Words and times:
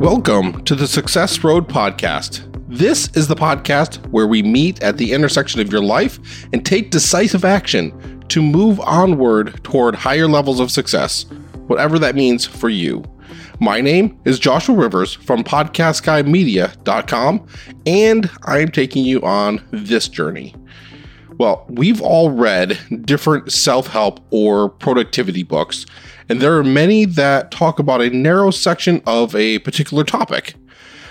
Welcome 0.00 0.64
to 0.64 0.74
the 0.74 0.88
Success 0.88 1.44
Road 1.44 1.68
Podcast. 1.68 2.50
This 2.70 3.14
is 3.14 3.28
the 3.28 3.36
podcast 3.36 3.98
where 4.06 4.26
we 4.26 4.42
meet 4.42 4.82
at 4.82 4.96
the 4.96 5.12
intersection 5.12 5.60
of 5.60 5.70
your 5.70 5.82
life 5.82 6.46
and 6.54 6.64
take 6.64 6.90
decisive 6.90 7.44
action 7.44 8.24
to 8.30 8.40
move 8.40 8.80
onward 8.80 9.62
toward 9.62 9.94
higher 9.94 10.26
levels 10.26 10.58
of 10.58 10.70
success, 10.70 11.26
whatever 11.66 11.98
that 11.98 12.14
means 12.14 12.46
for 12.46 12.70
you. 12.70 13.04
My 13.60 13.82
name 13.82 14.18
is 14.24 14.38
Joshua 14.38 14.74
Rivers 14.74 15.12
from 15.12 15.44
PodcastGuyMedia.com, 15.44 17.46
and 17.84 18.30
I'm 18.44 18.68
taking 18.68 19.04
you 19.04 19.20
on 19.20 19.62
this 19.70 20.08
journey. 20.08 20.54
Well, 21.36 21.66
we've 21.68 22.00
all 22.00 22.30
read 22.30 23.04
different 23.04 23.52
self 23.52 23.88
help 23.88 24.20
or 24.30 24.70
productivity 24.70 25.42
books, 25.42 25.84
and 26.30 26.40
there 26.40 26.56
are 26.56 26.62
many 26.62 27.04
that 27.06 27.50
talk 27.50 27.80
about 27.80 28.00
a 28.00 28.08
narrow 28.08 28.52
section 28.52 29.02
of 29.04 29.34
a 29.34 29.58
particular 29.58 30.04
topic. 30.04 30.54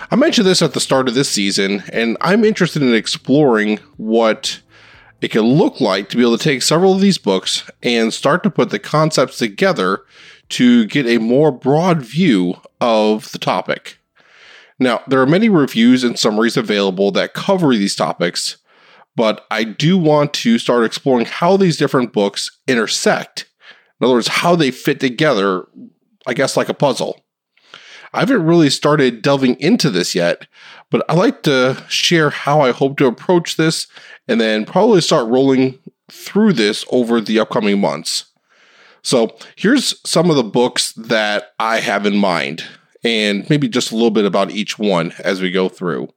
I 0.09 0.15
mentioned 0.15 0.47
this 0.47 0.61
at 0.61 0.73
the 0.73 0.79
start 0.79 1.09
of 1.09 1.13
this 1.13 1.29
season, 1.29 1.83
and 1.91 2.15
I'm 2.21 2.45
interested 2.45 2.81
in 2.81 2.95
exploring 2.95 3.79
what 3.97 4.61
it 5.19 5.29
can 5.29 5.41
look 5.41 5.81
like 5.81 6.07
to 6.09 6.15
be 6.15 6.23
able 6.23 6.37
to 6.37 6.43
take 6.43 6.61
several 6.61 6.93
of 6.93 7.01
these 7.01 7.17
books 7.17 7.69
and 7.83 8.13
start 8.13 8.43
to 8.43 8.49
put 8.49 8.69
the 8.69 8.79
concepts 8.79 9.37
together 9.37 10.03
to 10.51 10.85
get 10.85 11.05
a 11.05 11.17
more 11.17 11.51
broad 11.51 12.01
view 12.01 12.55
of 12.79 13.29
the 13.33 13.39
topic. 13.39 13.97
Now, 14.79 15.01
there 15.05 15.21
are 15.21 15.27
many 15.27 15.49
reviews 15.49 16.01
and 16.05 16.17
summaries 16.17 16.55
available 16.55 17.11
that 17.11 17.33
cover 17.33 17.75
these 17.75 17.93
topics, 17.93 18.55
but 19.17 19.45
I 19.51 19.65
do 19.65 19.97
want 19.97 20.33
to 20.35 20.57
start 20.57 20.85
exploring 20.85 21.25
how 21.25 21.57
these 21.57 21.75
different 21.75 22.13
books 22.13 22.57
intersect. 22.69 23.48
In 23.99 24.05
other 24.05 24.16
words, 24.16 24.27
how 24.27 24.55
they 24.55 24.71
fit 24.71 24.99
together, 24.99 25.67
I 26.26 26.34
guess, 26.34 26.55
like 26.55 26.70
a 26.70 26.73
puzzle. 26.73 27.22
I 28.14 28.22
haven't 28.22 28.45
really 28.45 28.69
started 28.69 29.22
delving 29.22 29.59
into 29.59 29.89
this 29.89 30.16
yet, 30.16 30.47
but 30.89 31.06
I 31.09 31.14
like 31.14 31.44
to 31.44 31.83
share 31.88 32.31
how 32.31 32.61
I 32.61 32.72
hope 32.72 32.97
to 32.97 33.06
approach 33.06 33.56
this 33.56 33.88
and 34.28 34.41
then 34.41 34.66
probably 34.66 35.02
start 35.02 35.30
rolling 35.30 35.78
through 36.09 36.53
this 36.53 36.86
over 36.89 37.22
the 37.22 37.39
upcoming 37.39 37.80
months. 37.80 38.25
So 39.02 39.38
here's 39.56 40.00
some 40.09 40.30
of 40.30 40.36
the 40.36 40.44
books 40.44 40.91
that 40.94 41.53
I 41.59 41.80
have 41.80 42.06
in 42.06 42.17
mind, 42.17 42.63
and 43.03 43.50
maybe 43.50 43.67
just 43.67 43.91
a 43.91 43.95
little 43.95 44.11
bit 44.11 44.25
about 44.25 44.52
each 44.52 44.80
one 44.80 45.13
as 45.19 45.41
we 45.41 45.52
go 45.52 45.69
through. 45.69 46.09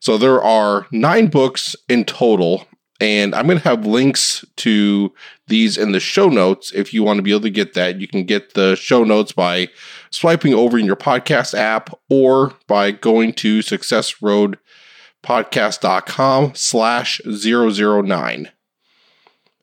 So 0.00 0.16
there 0.16 0.42
are 0.42 0.86
nine 0.90 1.26
books 1.26 1.76
in 1.88 2.04
total, 2.04 2.66
and 3.00 3.34
I'm 3.34 3.46
going 3.46 3.58
to 3.58 3.64
have 3.64 3.86
links 3.86 4.44
to 4.56 5.14
these 5.46 5.78
in 5.78 5.92
the 5.92 6.00
show 6.00 6.28
notes. 6.28 6.72
If 6.72 6.92
you 6.92 7.04
want 7.04 7.18
to 7.18 7.22
be 7.22 7.30
able 7.30 7.42
to 7.42 7.50
get 7.50 7.74
that, 7.74 8.00
you 8.00 8.08
can 8.08 8.24
get 8.24 8.54
the 8.54 8.74
show 8.74 9.04
notes 9.04 9.30
by 9.32 9.68
swiping 10.10 10.52
over 10.52 10.76
in 10.78 10.84
your 10.84 10.96
podcast 10.96 11.56
app 11.56 11.96
or 12.08 12.54
by 12.66 12.90
going 12.90 13.34
to 13.34 13.60
successroadpodcast.com 13.60 16.54
slash 16.54 17.20
009. 17.24 18.50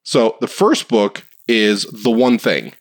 So 0.03 0.37
the 0.39 0.47
first 0.47 0.87
book 0.87 1.25
is 1.47 1.85
The 1.85 2.11
One 2.11 2.37
Thing. 2.37 2.73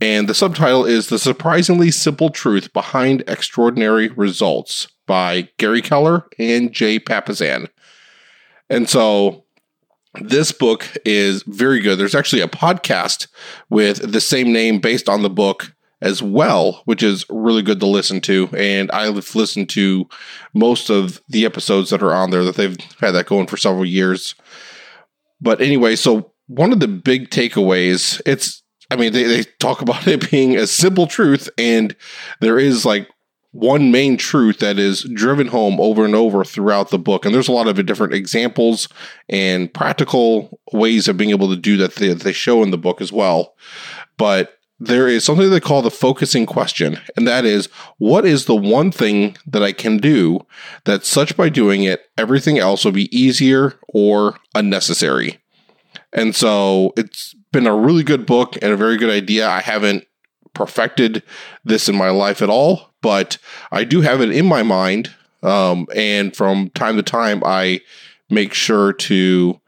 And 0.00 0.28
the 0.28 0.34
subtitle 0.34 0.84
is 0.84 1.08
The 1.08 1.18
Surprisingly 1.18 1.90
Simple 1.90 2.30
Truth 2.30 2.72
Behind 2.72 3.24
Extraordinary 3.26 4.06
Results 4.08 4.86
by 5.06 5.48
Gary 5.56 5.82
Keller 5.82 6.28
and 6.38 6.72
Jay 6.72 7.00
Papasan. 7.00 7.68
And 8.70 8.88
so 8.88 9.44
this 10.14 10.52
book 10.52 10.88
is 11.04 11.42
very 11.44 11.80
good. 11.80 11.98
There's 11.98 12.14
actually 12.14 12.42
a 12.42 12.48
podcast 12.48 13.28
with 13.68 14.12
the 14.12 14.20
same 14.20 14.52
name 14.52 14.80
based 14.80 15.08
on 15.08 15.22
the 15.22 15.30
book 15.30 15.74
as 16.00 16.22
well, 16.22 16.82
which 16.84 17.02
is 17.02 17.24
really 17.28 17.62
good 17.62 17.80
to 17.80 17.86
listen 17.86 18.20
to. 18.22 18.48
And 18.56 18.90
I've 18.92 19.34
listened 19.34 19.68
to 19.70 20.08
most 20.54 20.90
of 20.90 21.20
the 21.28 21.44
episodes 21.44 21.90
that 21.90 22.02
are 22.02 22.14
on 22.14 22.30
there 22.30 22.44
that 22.44 22.56
they've 22.56 22.78
had 23.00 23.12
that 23.12 23.26
going 23.26 23.46
for 23.46 23.56
several 23.56 23.84
years. 23.84 24.34
But 25.40 25.60
anyway, 25.60 25.96
so 25.96 26.32
one 26.46 26.72
of 26.72 26.80
the 26.80 26.88
big 26.88 27.30
takeaways, 27.30 28.20
it's, 28.26 28.62
I 28.90 28.96
mean, 28.96 29.12
they, 29.12 29.24
they 29.24 29.42
talk 29.58 29.82
about 29.82 30.06
it 30.06 30.30
being 30.30 30.56
a 30.56 30.66
simple 30.66 31.06
truth, 31.06 31.50
and 31.58 31.94
there 32.40 32.58
is 32.58 32.84
like 32.84 33.08
one 33.52 33.90
main 33.90 34.16
truth 34.16 34.58
that 34.58 34.78
is 34.78 35.04
driven 35.14 35.48
home 35.48 35.80
over 35.80 36.04
and 36.04 36.14
over 36.14 36.44
throughout 36.44 36.90
the 36.90 36.98
book. 36.98 37.24
And 37.24 37.34
there's 37.34 37.48
a 37.48 37.52
lot 37.52 37.66
of 37.66 37.84
different 37.86 38.14
examples 38.14 38.88
and 39.28 39.72
practical 39.72 40.60
ways 40.72 41.08
of 41.08 41.16
being 41.16 41.30
able 41.30 41.48
to 41.48 41.56
do 41.56 41.76
that 41.78 41.94
they, 41.94 42.12
they 42.12 42.32
show 42.32 42.62
in 42.62 42.70
the 42.70 42.78
book 42.78 43.00
as 43.00 43.12
well. 43.12 43.54
But 44.16 44.58
there 44.80 45.08
is 45.08 45.24
something 45.24 45.50
they 45.50 45.60
call 45.60 45.82
the 45.82 45.90
focusing 45.90 46.46
question, 46.46 47.00
and 47.16 47.26
that 47.26 47.44
is 47.44 47.66
what 47.98 48.24
is 48.24 48.44
the 48.44 48.54
one 48.54 48.92
thing 48.92 49.36
that 49.46 49.62
I 49.62 49.72
can 49.72 49.96
do 49.96 50.46
that 50.84 51.04
such 51.04 51.36
by 51.36 51.48
doing 51.48 51.82
it, 51.82 52.02
everything 52.16 52.58
else 52.58 52.84
will 52.84 52.92
be 52.92 53.16
easier 53.16 53.74
or 53.88 54.38
unnecessary? 54.54 55.40
And 56.12 56.34
so 56.34 56.92
it's 56.96 57.34
been 57.50 57.66
a 57.66 57.74
really 57.74 58.04
good 58.04 58.24
book 58.24 58.56
and 58.62 58.72
a 58.72 58.76
very 58.76 58.96
good 58.96 59.10
idea. 59.10 59.48
I 59.48 59.60
haven't 59.60 60.04
perfected 60.54 61.22
this 61.64 61.88
in 61.88 61.96
my 61.96 62.10
life 62.10 62.40
at 62.40 62.48
all, 62.48 62.87
but 63.02 63.38
I 63.70 63.84
do 63.84 64.00
have 64.00 64.20
it 64.20 64.30
in 64.30 64.46
my 64.46 64.62
mind. 64.62 65.14
Um, 65.42 65.86
and 65.94 66.34
from 66.34 66.70
time 66.70 66.96
to 66.96 67.02
time, 67.02 67.42
I 67.44 67.80
make 68.28 68.52
sure 68.52 68.92
to 68.92 69.60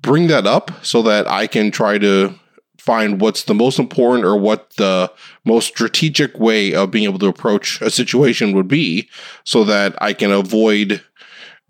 bring 0.00 0.28
that 0.28 0.46
up 0.46 0.84
so 0.84 1.02
that 1.02 1.28
I 1.28 1.46
can 1.46 1.70
try 1.70 1.98
to 1.98 2.34
find 2.78 3.20
what's 3.20 3.44
the 3.44 3.54
most 3.54 3.78
important 3.78 4.24
or 4.24 4.36
what 4.36 4.70
the 4.76 5.12
most 5.44 5.66
strategic 5.66 6.38
way 6.38 6.74
of 6.74 6.90
being 6.90 7.04
able 7.04 7.18
to 7.18 7.28
approach 7.28 7.80
a 7.82 7.90
situation 7.90 8.52
would 8.52 8.68
be 8.68 9.08
so 9.44 9.64
that 9.64 9.94
I 10.02 10.14
can 10.14 10.32
avoid 10.32 11.02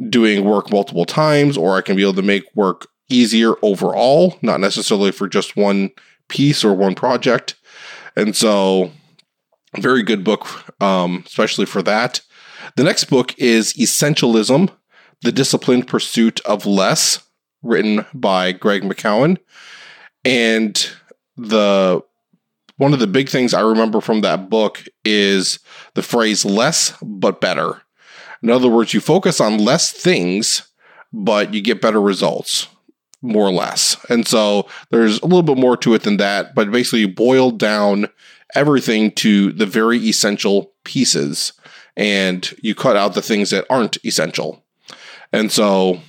doing 0.09 0.45
work 0.45 0.71
multiple 0.71 1.05
times 1.05 1.57
or 1.57 1.77
I 1.77 1.81
can 1.81 1.97
be 1.97 2.03
able 2.03 2.15
to 2.15 2.23
make 2.23 2.45
work 2.55 2.87
easier 3.09 3.55
overall, 3.63 4.39
not 4.41 4.61
necessarily 4.61 5.11
for 5.11 5.29
just 5.29 5.57
one 5.57 5.91
piece 6.29 6.65
or 6.65 6.73
one 6.73 6.95
project. 6.95 7.57
And 8.17 8.35
so, 8.35 8.93
very 9.79 10.03
good 10.03 10.25
book, 10.25 10.47
um, 10.83 11.23
especially 11.27 11.67
for 11.67 11.83
that. 11.83 12.21
The 12.77 12.85
next 12.85 13.05
book 13.05 13.35
is 13.39 13.73
Essentialism 13.75 14.71
The 15.23 15.33
Disciplined 15.33 15.87
Pursuit 15.87 16.41
of 16.41 16.67
Less, 16.67 17.23
written 17.63 18.07
by 18.15 18.53
Greg 18.53 18.83
McKeown. 18.83 19.39
And 20.25 20.91
the 21.37 22.03
one 22.77 22.95
of 22.95 22.99
the 22.99 23.07
big 23.07 23.29
things 23.29 23.53
I 23.53 23.61
remember 23.61 24.01
from 24.01 24.23
that 24.23 24.49
book 24.49 24.83
is 25.05 25.59
the 25.95 26.03
phrase 26.03 26.47
less 26.47 26.95
but 27.03 27.41
better. 27.41 27.83
In 28.43 28.49
other 28.49 28.69
words, 28.69 28.95
you 28.95 29.01
focus 29.01 29.39
on 29.39 29.59
less 29.59 29.91
things, 29.93 30.67
but 31.13 31.53
you 31.53 31.61
get 31.61 31.83
better 31.83 32.01
results 32.01 32.69
more 33.23 33.47
or 33.47 33.53
less. 33.53 34.03
And 34.09 34.27
so 34.27 34.67
there's 34.91 35.21
a 35.21 35.27
little 35.27 35.43
bit 35.43 35.59
more 35.59 35.77
to 35.79 35.93
it 35.93 36.05
than 36.05 36.17
that, 36.17 36.55
but 36.55 36.71
basically 36.71 37.07
boiled 37.07 37.59
down 37.59 38.09
everything 38.55 39.13
to 39.13 39.53
the 39.53 39.67
very 39.67 39.99
essential 39.99 40.73
pieces 40.85 41.53
and 41.97 42.55
you 42.63 42.75
cut 42.75 42.97
out 42.97 43.15
the 43.15 43.23
things 43.23 43.51
that 43.51 43.67
aren't 43.69 44.03
essential. 44.05 44.65
And 45.33 45.53
so 45.53 46.01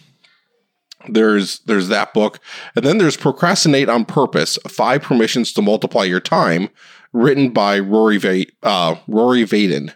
there's 1.09 1.59
there's 1.59 1.87
that 1.89 2.13
book. 2.13 2.39
And 2.75 2.85
then 2.85 2.97
there's 2.97 3.17
Procrastinate 3.17 3.89
on 3.89 4.05
Purpose: 4.05 4.57
Five 4.67 5.01
Permissions 5.01 5.53
to 5.53 5.61
Multiply 5.61 6.05
Your 6.05 6.19
Time, 6.19 6.69
written 7.13 7.49
by 7.49 7.79
Rory 7.79 8.17
Va- 8.17 8.45
uh, 8.63 8.95
Rory 9.07 9.43
Vaden. 9.43 9.93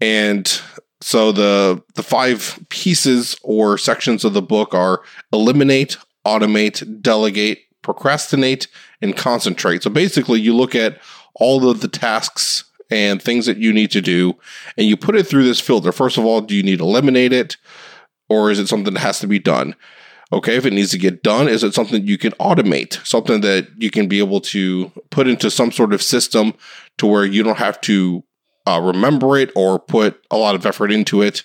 And 0.00 0.60
so 1.00 1.32
the 1.32 1.82
the 1.94 2.02
five 2.02 2.58
pieces 2.68 3.36
or 3.42 3.78
sections 3.78 4.24
of 4.24 4.34
the 4.34 4.42
book 4.42 4.74
are 4.74 5.00
eliminate, 5.32 5.96
automate, 6.26 7.00
delegate, 7.00 7.60
procrastinate, 7.82 8.68
and 9.00 9.16
concentrate. 9.16 9.82
So 9.82 9.90
basically, 9.90 10.40
you 10.40 10.54
look 10.54 10.74
at 10.74 10.98
all 11.34 11.68
of 11.68 11.80
the 11.80 11.88
tasks 11.88 12.64
and 12.90 13.20
things 13.22 13.46
that 13.46 13.58
you 13.58 13.72
need 13.72 13.90
to 13.92 14.00
do, 14.00 14.34
and 14.76 14.86
you 14.86 14.96
put 14.96 15.16
it 15.16 15.26
through 15.26 15.44
this 15.44 15.60
filter. 15.60 15.92
First 15.92 16.18
of 16.18 16.24
all, 16.24 16.40
do 16.40 16.54
you 16.54 16.62
need 16.62 16.78
to 16.78 16.84
eliminate 16.84 17.32
it, 17.32 17.56
or 18.28 18.50
is 18.50 18.58
it 18.58 18.68
something 18.68 18.94
that 18.94 19.00
has 19.00 19.18
to 19.20 19.26
be 19.26 19.38
done? 19.38 19.74
Okay, 20.32 20.56
if 20.56 20.64
it 20.64 20.72
needs 20.72 20.90
to 20.92 20.98
get 20.98 21.22
done, 21.22 21.46
is 21.46 21.62
it 21.62 21.74
something 21.74 22.06
you 22.06 22.16
can 22.16 22.32
automate? 22.32 23.04
Something 23.06 23.42
that 23.42 23.68
you 23.76 23.90
can 23.90 24.08
be 24.08 24.18
able 24.18 24.40
to 24.40 24.90
put 25.10 25.28
into 25.28 25.50
some 25.50 25.70
sort 25.70 25.92
of 25.92 26.02
system 26.02 26.54
to 26.98 27.06
where 27.06 27.26
you 27.26 27.42
don't 27.42 27.58
have 27.58 27.80
to 27.82 28.24
uh, 28.66 28.80
remember 28.82 29.36
it 29.36 29.50
or 29.54 29.78
put 29.78 30.24
a 30.30 30.38
lot 30.38 30.54
of 30.54 30.64
effort 30.64 30.90
into 30.90 31.20
it. 31.20 31.42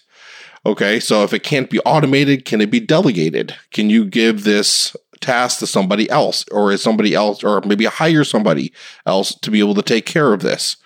Okay, 0.66 1.00
so 1.00 1.24
if 1.24 1.34
it 1.34 1.44
can't 1.44 1.70
be 1.70 1.80
automated, 1.82 2.46
can 2.46 2.62
it 2.62 2.72
be 2.72 2.80
delegated? 2.80 3.56
Can 3.72 3.90
you 3.90 4.06
give 4.06 4.44
this 4.44 4.96
task 5.22 5.60
to 5.60 5.68
somebody 5.68 6.10
else, 6.10 6.46
or 6.52 6.72
is 6.72 6.82
somebody 6.82 7.14
else, 7.14 7.44
or 7.44 7.62
maybe 7.62 7.86
hire 7.86 8.24
somebody 8.24 8.74
else 9.06 9.36
to 9.36 9.52
be 9.52 9.60
able 9.60 9.76
to 9.76 9.82
take 9.82 10.06
care 10.06 10.34
of 10.34 10.42
this? 10.42 10.78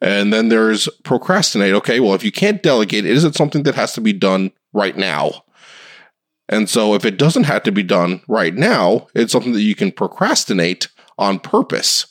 And 0.00 0.32
then 0.32 0.48
there's 0.48 0.88
procrastinate. 1.04 1.74
Okay, 1.74 2.00
well, 2.00 2.14
if 2.14 2.22
you 2.24 2.32
can't 2.32 2.62
delegate, 2.62 3.06
is 3.06 3.24
it 3.24 3.34
something 3.34 3.62
that 3.62 3.74
has 3.74 3.94
to 3.94 4.00
be 4.00 4.12
done 4.12 4.52
right 4.72 4.96
now? 4.96 5.44
And 6.48 6.68
so 6.68 6.94
if 6.94 7.04
it 7.04 7.18
doesn't 7.18 7.44
have 7.44 7.62
to 7.64 7.72
be 7.72 7.82
done 7.82 8.20
right 8.28 8.54
now, 8.54 9.08
it's 9.14 9.32
something 9.32 9.52
that 9.54 9.62
you 9.62 9.74
can 9.74 9.90
procrastinate 9.90 10.88
on 11.18 11.38
purpose. 11.40 12.06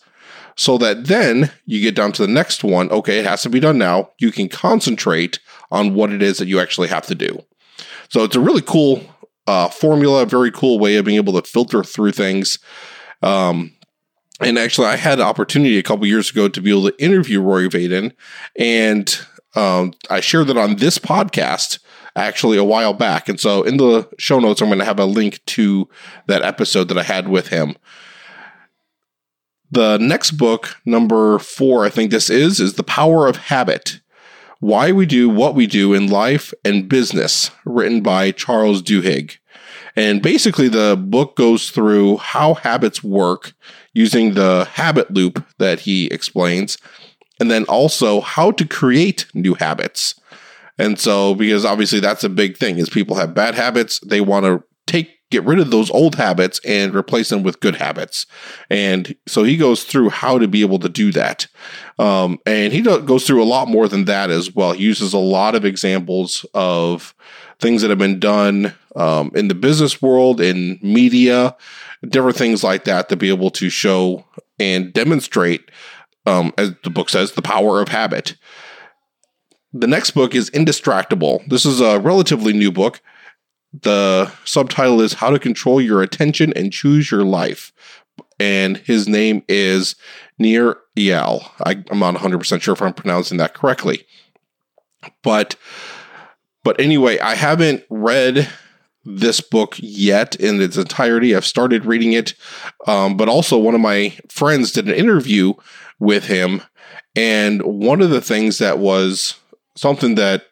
so 0.55 0.77
that 0.77 1.05
then 1.07 1.51
you 1.65 1.81
get 1.81 1.95
down 1.95 2.11
to 2.13 2.21
the 2.25 2.31
next 2.31 2.63
one. 2.63 2.89
Okay, 2.91 3.19
it 3.19 3.25
has 3.25 3.41
to 3.43 3.49
be 3.49 3.59
done 3.59 3.77
now. 3.77 4.11
You 4.19 4.31
can 4.31 4.49
concentrate 4.49 5.39
on 5.71 5.93
what 5.93 6.11
it 6.11 6.21
is 6.21 6.37
that 6.37 6.47
you 6.47 6.59
actually 6.59 6.87
have 6.87 7.05
to 7.07 7.15
do. 7.15 7.43
So 8.09 8.23
it's 8.23 8.35
a 8.35 8.41
really 8.41 8.61
cool 8.61 9.01
uh, 9.47 9.69
formula, 9.69 10.25
very 10.25 10.51
cool 10.51 10.79
way 10.79 10.95
of 10.95 11.05
being 11.05 11.17
able 11.17 11.39
to 11.39 11.47
filter 11.47 11.83
through 11.83 12.11
things. 12.11 12.59
Um, 13.21 13.71
and 14.41 14.57
actually, 14.57 14.87
I 14.87 14.97
had 14.97 15.19
an 15.19 15.25
opportunity 15.25 15.77
a 15.77 15.83
couple 15.83 16.05
years 16.05 16.29
ago 16.29 16.49
to 16.49 16.61
be 16.61 16.69
able 16.69 16.89
to 16.89 17.03
interview 17.03 17.41
Roy 17.41 17.67
Vaden, 17.67 18.11
and 18.57 19.19
um, 19.55 19.93
I 20.09 20.19
shared 20.19 20.47
that 20.47 20.57
on 20.57 20.75
this 20.75 20.97
podcast 20.97 21.79
actually 22.15 22.57
a 22.57 22.63
while 22.63 22.93
back. 22.93 23.27
And 23.27 23.39
so 23.39 23.63
in 23.63 23.77
the 23.77 24.09
show 24.17 24.39
notes, 24.39 24.61
I'm 24.61 24.69
going 24.69 24.79
to 24.79 24.85
have 24.85 24.99
a 24.99 25.05
link 25.05 25.43
to 25.47 25.89
that 26.27 26.43
episode 26.43 26.87
that 26.87 26.97
I 26.97 27.03
had 27.03 27.27
with 27.27 27.49
him. 27.49 27.75
The 29.71 29.97
next 29.97 30.31
book, 30.31 30.77
number 30.85 31.39
four, 31.39 31.85
I 31.85 31.89
think 31.89 32.11
this 32.11 32.29
is, 32.29 32.59
is 32.59 32.73
The 32.75 32.83
Power 32.83 33.27
of 33.27 33.35
Habit 33.37 33.99
Why 34.59 34.91
We 34.91 35.05
Do 35.05 35.29
What 35.29 35.55
We 35.55 35.67
Do 35.67 35.93
in 35.93 36.07
Life 36.07 36.53
and 36.63 36.89
Business, 36.89 37.51
written 37.65 38.01
by 38.01 38.31
Charles 38.31 38.81
Duhigg. 38.81 39.37
And 39.95 40.21
basically, 40.21 40.67
the 40.67 40.97
book 40.99 41.35
goes 41.35 41.69
through 41.69 42.17
how 42.17 42.55
habits 42.55 43.03
work 43.03 43.53
using 43.93 44.33
the 44.33 44.65
habit 44.65 45.11
loop 45.11 45.45
that 45.57 45.81
he 45.81 46.07
explains, 46.07 46.77
and 47.39 47.49
then 47.49 47.63
also 47.65 48.21
how 48.21 48.51
to 48.51 48.65
create 48.65 49.25
new 49.33 49.53
habits. 49.53 50.19
And 50.77 50.99
so, 50.99 51.35
because 51.35 51.63
obviously 51.63 52.01
that's 52.01 52.23
a 52.23 52.29
big 52.29 52.57
thing, 52.57 52.77
is 52.77 52.89
people 52.89 53.15
have 53.15 53.33
bad 53.33 53.55
habits, 53.55 53.99
they 54.01 54.19
want 54.19 54.45
to 54.45 54.63
take 54.85 55.14
get 55.31 55.43
rid 55.43 55.59
of 55.59 55.71
those 55.71 55.89
old 55.89 56.15
habits 56.15 56.59
and 56.65 56.93
replace 56.93 57.29
them 57.29 57.43
with 57.43 57.59
good 57.59 57.75
habits. 57.75 58.25
And 58.69 59.15
so 59.27 59.43
he 59.43 59.57
goes 59.57 59.83
through 59.83 60.09
how 60.09 60.37
to 60.37 60.47
be 60.47 60.61
able 60.61 60.79
to 60.79 60.89
do 60.89 61.11
that. 61.13 61.47
Um, 61.97 62.39
and 62.45 62.71
he 62.71 62.81
goes 62.81 63.25
through 63.25 63.41
a 63.41 63.45
lot 63.45 63.67
more 63.67 63.87
than 63.87 64.05
that 64.05 64.29
as 64.29 64.53
well. 64.53 64.73
He 64.73 64.83
uses 64.83 65.13
a 65.13 65.19
lot 65.19 65.55
of 65.55 65.65
examples 65.65 66.45
of 66.53 67.15
things 67.59 67.81
that 67.81 67.89
have 67.89 67.99
been 67.99 68.19
done 68.19 68.73
um, 68.95 69.31
in 69.35 69.47
the 69.47 69.55
business 69.55 70.01
world, 70.01 70.39
in 70.39 70.79
media, 70.81 71.55
different 72.07 72.37
things 72.37 72.63
like 72.63 72.83
that 72.85 73.09
to 73.09 73.15
be 73.15 73.29
able 73.29 73.49
to 73.51 73.69
show 73.69 74.25
and 74.59 74.93
demonstrate, 74.93 75.69
um, 76.25 76.53
as 76.57 76.73
the 76.83 76.89
book 76.89 77.09
says, 77.09 77.31
the 77.31 77.41
power 77.41 77.81
of 77.81 77.89
habit. 77.89 78.35
The 79.73 79.87
next 79.87 80.11
book 80.11 80.35
is 80.35 80.49
Indistractable. 80.51 81.45
This 81.49 81.65
is 81.65 81.81
a 81.81 81.99
relatively 81.99 82.53
new 82.53 82.71
book. 82.71 83.01
The 83.81 84.31
subtitle 84.45 85.01
is 85.01 85.13
How 85.13 85.29
to 85.31 85.39
Control 85.39 85.81
Your 85.81 86.01
Attention 86.01 86.53
and 86.53 86.71
Choose 86.71 87.11
Your 87.11 87.23
Life. 87.23 87.73
And 88.39 88.77
his 88.77 89.07
name 89.07 89.43
is 89.47 89.95
Nir 90.37 90.77
Eyal. 90.97 91.49
I, 91.65 91.83
I'm 91.89 91.99
not 91.99 92.15
100% 92.15 92.61
sure 92.61 92.73
if 92.73 92.81
I'm 92.81 92.93
pronouncing 92.93 93.37
that 93.37 93.53
correctly. 93.53 94.05
But 95.23 95.55
but 96.63 96.79
anyway, 96.79 97.19
I 97.19 97.35
haven't 97.35 97.83
read 97.91 98.49
this 99.03 99.39
book 99.39 99.75
yet 99.77 100.35
in 100.35 100.59
its 100.59 100.77
entirety. 100.77 101.35
I've 101.35 101.45
started 101.45 101.85
reading 101.85 102.13
it, 102.13 102.33
um, 102.87 103.17
but 103.17 103.29
also 103.29 103.57
one 103.57 103.75
of 103.75 103.81
my 103.81 104.17
friends 104.29 104.71
did 104.71 104.87
an 104.87 104.95
interview 104.95 105.53
with 105.99 106.25
him, 106.25 106.63
and 107.15 107.61
one 107.61 108.01
of 108.01 108.09
the 108.09 108.19
things 108.19 108.57
that 108.57 108.79
was 108.79 109.35
something 109.75 110.15
that 110.15 110.45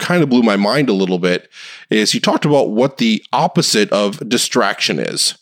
kind 0.00 0.22
of 0.22 0.28
blew 0.28 0.42
my 0.42 0.56
mind 0.56 0.88
a 0.88 0.94
little 0.94 1.18
bit 1.18 1.48
is 1.90 2.12
he 2.12 2.20
talked 2.20 2.44
about 2.44 2.70
what 2.70 2.98
the 2.98 3.24
opposite 3.32 3.90
of 3.92 4.28
distraction 4.28 4.98
is. 4.98 5.36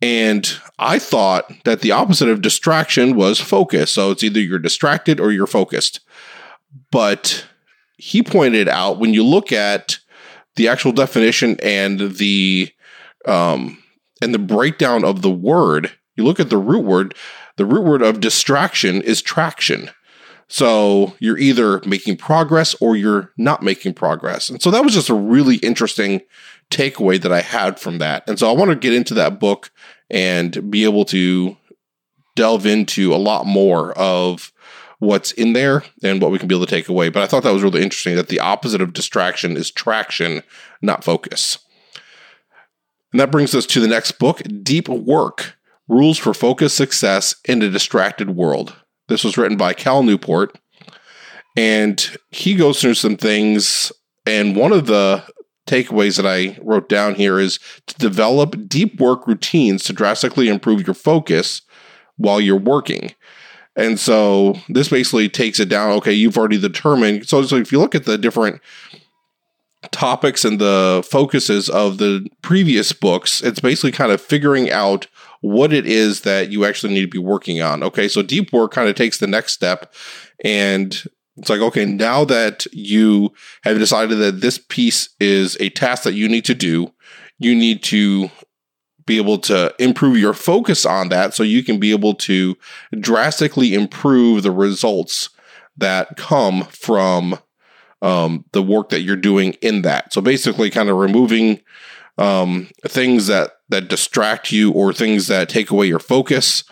And 0.00 0.52
I 0.78 0.98
thought 0.98 1.52
that 1.64 1.80
the 1.80 1.92
opposite 1.92 2.28
of 2.28 2.42
distraction 2.42 3.14
was 3.16 3.40
focus. 3.40 3.92
So 3.92 4.10
it's 4.10 4.24
either 4.24 4.40
you're 4.40 4.58
distracted 4.58 5.20
or 5.20 5.30
you're 5.30 5.46
focused. 5.46 6.00
But 6.90 7.46
he 7.96 8.22
pointed 8.22 8.68
out 8.68 8.98
when 8.98 9.14
you 9.14 9.24
look 9.24 9.52
at 9.52 9.98
the 10.56 10.68
actual 10.68 10.92
definition 10.92 11.56
and 11.62 12.16
the 12.16 12.70
um, 13.26 13.82
and 14.20 14.34
the 14.34 14.40
breakdown 14.40 15.04
of 15.04 15.22
the 15.22 15.30
word, 15.30 15.92
you 16.16 16.24
look 16.24 16.40
at 16.40 16.50
the 16.50 16.58
root 16.58 16.84
word. 16.84 17.14
The 17.56 17.66
root 17.66 17.84
word 17.84 18.02
of 18.02 18.20
distraction 18.20 19.02
is 19.02 19.22
traction. 19.22 19.90
So 20.52 21.14
you're 21.18 21.38
either 21.38 21.80
making 21.86 22.18
progress 22.18 22.74
or 22.74 22.94
you're 22.94 23.32
not 23.38 23.62
making 23.62 23.94
progress. 23.94 24.50
And 24.50 24.60
so 24.60 24.70
that 24.70 24.84
was 24.84 24.92
just 24.92 25.08
a 25.08 25.14
really 25.14 25.56
interesting 25.56 26.20
takeaway 26.70 27.18
that 27.22 27.32
I 27.32 27.40
had 27.40 27.80
from 27.80 27.96
that. 28.00 28.22
And 28.28 28.38
so 28.38 28.50
I 28.50 28.52
want 28.52 28.70
to 28.70 28.76
get 28.76 28.92
into 28.92 29.14
that 29.14 29.40
book 29.40 29.70
and 30.10 30.70
be 30.70 30.84
able 30.84 31.06
to 31.06 31.56
delve 32.36 32.66
into 32.66 33.14
a 33.14 33.16
lot 33.16 33.46
more 33.46 33.92
of 33.92 34.52
what's 34.98 35.32
in 35.32 35.54
there 35.54 35.84
and 36.02 36.20
what 36.20 36.30
we 36.30 36.38
can 36.38 36.48
be 36.48 36.54
able 36.54 36.66
to 36.66 36.70
take 36.70 36.90
away. 36.90 37.08
But 37.08 37.22
I 37.22 37.26
thought 37.26 37.44
that 37.44 37.54
was 37.54 37.62
really 37.62 37.82
interesting 37.82 38.16
that 38.16 38.28
the 38.28 38.40
opposite 38.40 38.82
of 38.82 38.92
distraction 38.92 39.56
is 39.56 39.70
traction, 39.70 40.42
not 40.82 41.02
focus. 41.02 41.60
And 43.10 43.20
that 43.20 43.32
brings 43.32 43.54
us 43.54 43.64
to 43.64 43.80
the 43.80 43.88
next 43.88 44.18
book, 44.18 44.42
Deep 44.62 44.86
Work 44.86 45.54
Rules 45.88 46.18
for 46.18 46.34
Focus 46.34 46.74
Success 46.74 47.36
in 47.46 47.62
a 47.62 47.70
Distracted 47.70 48.36
World. 48.36 48.76
This 49.12 49.24
was 49.24 49.36
written 49.36 49.58
by 49.58 49.74
Cal 49.74 50.02
Newport. 50.02 50.58
And 51.54 52.16
he 52.30 52.54
goes 52.54 52.80
through 52.80 52.94
some 52.94 53.18
things. 53.18 53.92
And 54.24 54.56
one 54.56 54.72
of 54.72 54.86
the 54.86 55.22
takeaways 55.66 56.16
that 56.16 56.26
I 56.26 56.58
wrote 56.62 56.88
down 56.88 57.16
here 57.16 57.38
is 57.38 57.58
to 57.88 57.94
develop 57.96 58.68
deep 58.68 58.98
work 58.98 59.26
routines 59.26 59.84
to 59.84 59.92
drastically 59.92 60.48
improve 60.48 60.86
your 60.86 60.94
focus 60.94 61.60
while 62.16 62.40
you're 62.40 62.56
working. 62.56 63.14
And 63.76 64.00
so 64.00 64.54
this 64.70 64.88
basically 64.88 65.28
takes 65.28 65.60
it 65.60 65.68
down. 65.68 65.92
Okay, 65.98 66.14
you've 66.14 66.38
already 66.38 66.58
determined. 66.58 67.28
So, 67.28 67.42
so 67.42 67.56
if 67.56 67.70
you 67.70 67.80
look 67.80 67.94
at 67.94 68.06
the 68.06 68.16
different 68.16 68.62
topics 69.90 70.42
and 70.42 70.58
the 70.58 71.06
focuses 71.06 71.68
of 71.68 71.98
the 71.98 72.26
previous 72.40 72.94
books, 72.94 73.42
it's 73.42 73.60
basically 73.60 73.92
kind 73.92 74.10
of 74.10 74.22
figuring 74.22 74.70
out 74.70 75.06
what 75.42 75.72
it 75.72 75.86
is 75.86 76.22
that 76.22 76.50
you 76.50 76.64
actually 76.64 76.94
need 76.94 77.02
to 77.02 77.08
be 77.08 77.18
working 77.18 77.60
on. 77.60 77.82
Okay, 77.82 78.08
so 78.08 78.22
deep 78.22 78.52
work 78.52 78.72
kind 78.72 78.88
of 78.88 78.94
takes 78.94 79.18
the 79.18 79.26
next 79.26 79.52
step 79.52 79.92
and 80.42 81.04
it's 81.36 81.48
like, 81.48 81.60
okay, 81.60 81.84
now 81.84 82.24
that 82.24 82.66
you 82.72 83.32
have 83.64 83.78
decided 83.78 84.18
that 84.18 84.40
this 84.40 84.58
piece 84.58 85.08
is 85.18 85.56
a 85.60 85.70
task 85.70 86.02
that 86.02 86.14
you 86.14 86.28
need 86.28 86.44
to 86.44 86.54
do, 86.54 86.92
you 87.38 87.54
need 87.54 87.82
to 87.84 88.30
be 89.06 89.16
able 89.16 89.38
to 89.38 89.74
improve 89.78 90.18
your 90.18 90.34
focus 90.34 90.84
on 90.84 91.08
that 91.08 91.34
so 91.34 91.42
you 91.42 91.64
can 91.64 91.80
be 91.80 91.90
able 91.90 92.14
to 92.14 92.56
drastically 93.00 93.74
improve 93.74 94.42
the 94.42 94.50
results 94.50 95.30
that 95.76 96.16
come 96.16 96.64
from 96.64 97.38
um, 98.02 98.44
the 98.52 98.62
work 98.62 98.90
that 98.90 99.00
you're 99.00 99.16
doing 99.16 99.54
in 99.62 99.82
that. 99.82 100.12
So 100.12 100.20
basically, 100.20 100.70
kind 100.70 100.88
of 100.88 100.98
removing 100.98 101.60
um, 102.18 102.68
things 102.86 103.26
that 103.26 103.52
that 103.68 103.88
distract 103.88 104.52
you 104.52 104.70
or 104.72 104.92
things 104.92 105.28
that 105.28 105.48
take 105.48 105.70
away 105.70 105.86
your 105.86 105.98
focus 105.98 106.64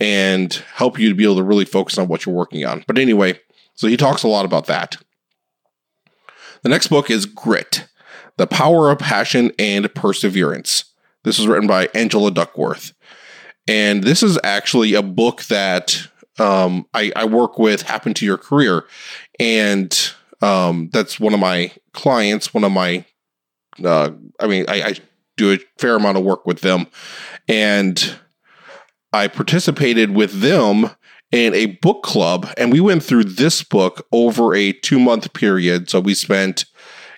and 0.00 0.52
help 0.74 0.98
you 0.98 1.08
to 1.08 1.14
be 1.14 1.24
able 1.24 1.36
to 1.36 1.42
really 1.42 1.64
focus 1.64 1.98
on 1.98 2.08
what 2.08 2.24
you're 2.24 2.34
working 2.34 2.64
on. 2.64 2.84
But 2.86 2.98
anyway, 2.98 3.40
so 3.74 3.86
he 3.86 3.96
talks 3.96 4.22
a 4.22 4.28
lot 4.28 4.44
about 4.44 4.66
that. 4.66 4.96
The 6.62 6.68
next 6.68 6.88
book 6.88 7.10
is 7.10 7.26
Grit: 7.26 7.86
The 8.36 8.46
Power 8.46 8.90
of 8.90 8.98
Passion 8.98 9.52
and 9.58 9.92
Perseverance. 9.94 10.84
This 11.24 11.38
was 11.38 11.46
written 11.46 11.68
by 11.68 11.88
Angela 11.94 12.30
Duckworth, 12.30 12.92
and 13.66 14.02
this 14.02 14.22
is 14.22 14.38
actually 14.42 14.94
a 14.94 15.02
book 15.02 15.44
that 15.44 16.08
um, 16.38 16.86
I, 16.94 17.12
I 17.14 17.24
work 17.24 17.58
with. 17.58 17.82
Happen 17.82 18.14
to 18.14 18.26
Your 18.26 18.38
Career, 18.38 18.84
and 19.38 20.12
um, 20.40 20.90
that's 20.92 21.20
one 21.20 21.34
of 21.34 21.40
my 21.40 21.72
clients, 21.92 22.52
one 22.52 22.64
of 22.64 22.72
my 22.72 23.04
uh, 23.84 24.10
I 24.40 24.46
mean, 24.46 24.64
I, 24.68 24.82
I 24.82 24.94
do 25.36 25.52
a 25.52 25.58
fair 25.78 25.96
amount 25.96 26.18
of 26.18 26.24
work 26.24 26.46
with 26.46 26.60
them, 26.60 26.86
and 27.46 28.18
I 29.12 29.28
participated 29.28 30.14
with 30.14 30.40
them 30.40 30.90
in 31.30 31.54
a 31.54 31.66
book 31.66 32.02
club, 32.02 32.52
and 32.56 32.72
we 32.72 32.80
went 32.80 33.02
through 33.02 33.24
this 33.24 33.62
book 33.62 34.06
over 34.12 34.54
a 34.54 34.72
two 34.72 34.98
month 34.98 35.32
period. 35.32 35.90
So 35.90 36.00
we 36.00 36.14
spent 36.14 36.64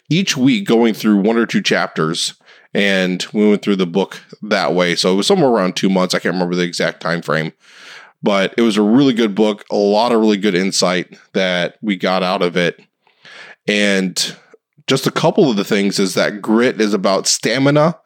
each 0.09 0.37
week 0.37 0.67
going 0.67 0.95
through 0.95 1.19
one 1.19 1.37
or 1.37 1.47
two 1.47 1.63
chapters, 1.63 2.35
and 2.75 3.25
we 3.33 3.49
went 3.49 3.63
through 3.63 3.77
the 3.77 3.87
book 3.87 4.21
that 4.43 4.75
way. 4.75 4.97
So 4.97 5.13
it 5.13 5.17
was 5.17 5.27
somewhere 5.27 5.51
around 5.51 5.77
two 5.77 5.89
months. 5.89 6.15
I 6.15 6.19
can't 6.19 6.35
remember 6.35 6.57
the 6.57 6.63
exact 6.63 7.01
time 7.01 7.23
frame, 7.23 7.53
but 8.23 8.55
it 8.57 8.63
was 8.63 8.77
a 8.77 8.83
really 8.83 9.13
good 9.13 9.35
book. 9.35 9.65
A 9.71 9.77
lot 9.77 10.13
of 10.13 10.21
really 10.21 10.39
good 10.39 10.55
insight 10.55 11.17
that 11.33 11.77
we 11.81 11.97
got 11.97 12.23
out 12.23 12.43
of 12.43 12.57
it, 12.57 12.81
and 13.67 14.37
just 14.91 15.07
a 15.07 15.13
couple 15.13 15.49
of 15.49 15.57
the 15.57 15.63
things 15.63 16.01
is 16.01 16.15
that 16.15 16.43
grit 16.43 16.81
is 16.81 16.93
about 16.93 17.29
stamina, 17.29 17.97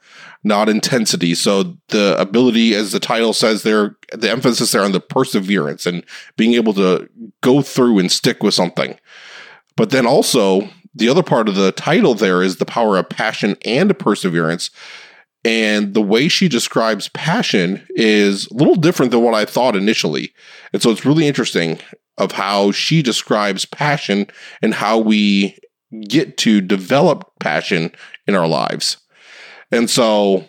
not 0.45 0.69
intensity. 0.69 1.35
So 1.35 1.79
the 1.89 2.15
ability, 2.21 2.75
as 2.75 2.93
the 2.93 3.01
title 3.01 3.33
says 3.33 3.63
there, 3.63 3.97
the 4.13 4.31
emphasis 4.31 4.71
there 4.71 4.83
on 4.83 4.93
the 4.93 5.01
perseverance 5.01 5.87
and 5.87 6.05
being 6.37 6.53
able 6.53 6.75
to 6.75 7.09
go 7.41 7.63
through 7.63 8.01
and 8.01 8.13
stick 8.13 8.43
with 8.43 8.53
something. 8.53 8.99
But 9.77 9.91
then 9.91 10.07
also 10.07 10.69
the 10.95 11.09
other 11.09 11.23
part 11.23 11.49
of 11.49 11.55
the 11.55 11.73
title 11.73 12.13
there 12.13 12.43
is 12.43 12.59
the 12.59 12.67
power 12.67 12.99
of 12.99 13.09
passion 13.09 13.57
and 13.65 13.99
perseverance. 13.99 14.69
And 15.43 15.95
the 15.95 16.03
way 16.03 16.29
she 16.29 16.49
describes 16.49 17.09
passion 17.09 17.83
is 17.97 18.47
a 18.49 18.55
little 18.55 18.77
different 18.77 19.11
than 19.11 19.23
what 19.23 19.33
I 19.33 19.47
thought 19.47 19.75
initially. 19.75 20.35
And 20.75 20.83
so 20.83 20.91
it's 20.91 21.07
really 21.07 21.27
interesting 21.27 21.81
of 22.19 22.33
how 22.33 22.73
she 22.73 23.03
describes 23.03 23.65
passion 23.65 24.27
and 24.61 24.75
how 24.75 24.99
we 24.99 25.59
get 26.03 26.37
to 26.39 26.61
develop 26.61 27.31
passion 27.41 27.93
in 28.27 28.35
our 28.35 28.49
lives. 28.49 28.99
And 29.71 29.89
so 29.89 30.45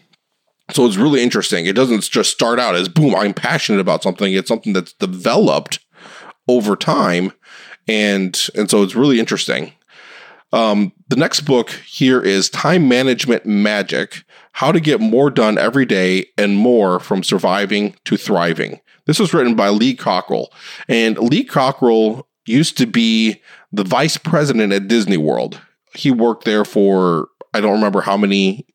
so 0.72 0.86
it's 0.86 0.98
really 0.98 1.22
interesting. 1.22 1.68
It 1.68 1.76
doesn't 1.76 2.10
just 2.10 2.32
start 2.32 2.60
out 2.60 2.76
as 2.76 2.90
boom, 2.90 3.16
I'm 3.16 3.34
passionate 3.34 3.80
about 3.80 4.04
something. 4.04 4.34
It's 4.34 4.48
something 4.48 4.74
that's 4.74 4.94
developed 4.94 5.80
over 6.48 6.76
time. 6.76 7.32
And 7.88 8.40
and 8.56 8.70
so 8.70 8.84
it's 8.84 8.96
really 8.96 9.20
interesting. 9.20 9.74
Um, 10.54 10.94
the 11.10 11.18
next 11.18 11.42
book 11.42 11.70
here 11.70 12.22
is 12.22 12.50
Time 12.50 12.88
Management 12.88 13.46
Magic 13.46 14.24
How 14.54 14.72
to 14.72 14.80
Get 14.80 15.02
More 15.02 15.30
Done 15.30 15.58
Every 15.58 15.86
Day 15.86 16.28
and 16.38 16.58
Move 16.58 17.04
from 17.04 17.24
Surviving 17.24 17.96
to 18.06 18.16
Thriving. 18.16 18.80
This 19.06 19.20
was 19.20 19.34
written 19.34 19.56
by 19.56 19.70
Lee 19.70 19.96
Cockrell. 19.96 20.48
And 20.88 21.18
Lee 21.18 21.44
Cockrell 21.44 22.28
used 22.46 22.78
to 22.78 22.86
be 22.86 23.42
the 23.72 23.84
vice 23.84 24.18
president 24.18 24.74
at 24.74 24.88
Disney 24.88 25.18
World. 25.18 25.60
He 25.94 26.12
worked 26.12 26.46
there 26.46 26.66
for, 26.66 27.30
I 27.54 27.62
don't 27.62 27.74
remember 27.74 28.02
how 28.02 28.18
many 28.18 28.66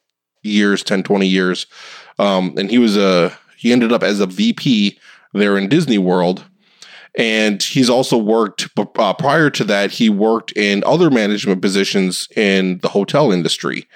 years 0.43 0.83
10, 0.83 1.03
20 1.03 1.27
years. 1.27 1.67
Um, 2.19 2.55
and 2.57 2.71
he 2.71 2.79
was 2.79 2.97
a, 2.97 3.37
he 3.57 3.73
ended 3.73 3.93
up 3.93 4.03
as 4.03 4.21
a 4.21 4.27
VP 4.27 4.99
there 5.33 5.57
in 5.57 5.69
Disney 5.69 5.99
World 5.99 6.45
and 7.17 7.63
he's 7.63 7.91
also 7.91 8.17
worked 8.17 8.69
uh, 8.79 9.15
prior 9.15 9.51
to 9.51 9.65
that 9.65 9.91
he 9.91 10.09
worked 10.09 10.53
in 10.57 10.85
other 10.85 11.11
management 11.11 11.61
positions 11.61 12.29
in 12.37 12.79
the 12.79 12.89
hotel 12.89 13.33
industry 13.33 13.89